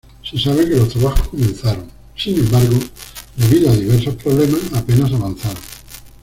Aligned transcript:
Se 0.23 0.35
sabe 0.35 0.67
que 0.67 0.77
los 0.77 0.89
trabajos 0.89 1.27
comenzaron, 1.29 1.85
sin 2.17 2.39
embargo, 2.39 2.75
debido 3.35 3.69
a 3.69 3.75
diversos 3.75 4.15
problemas, 4.15 4.73
apenas 4.73 5.13
avanzaron. 5.13 5.61